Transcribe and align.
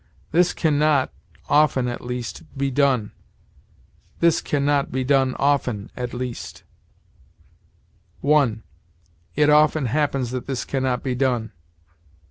'This 0.31 0.51
can 0.53 0.79
not, 0.79 1.13
often 1.47 1.87
at 1.87 2.03
least, 2.03 2.41
be 2.57 2.71
done'; 2.71 3.11
'this 4.19 4.41
can 4.41 4.65
not 4.65 4.91
be 4.91 5.03
done 5.03 5.35
often, 5.37 5.91
at 5.95 6.11
least.' 6.11 6.63
(1. 8.21 8.63
'It 9.35 9.49
often 9.51 9.85
happens 9.85 10.31
that 10.31 10.47
this 10.47 10.65
can 10.65 10.81
not 10.81 11.03
be 11.03 11.13
done.' 11.13 11.51